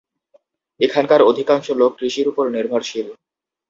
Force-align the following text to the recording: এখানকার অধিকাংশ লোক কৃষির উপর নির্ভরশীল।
এখানকার 0.79 1.21
অধিকাংশ 1.23 1.67
লোক 1.81 1.91
কৃষির 1.99 2.27
উপর 2.31 2.45
নির্ভরশীল। 2.49 3.07